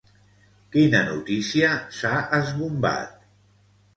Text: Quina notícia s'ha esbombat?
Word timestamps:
Quina 0.75 1.01
notícia 1.09 1.69
s'ha 1.99 2.13
esbombat? 2.37 3.15